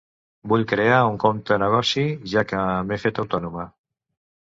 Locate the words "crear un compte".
0.71-1.59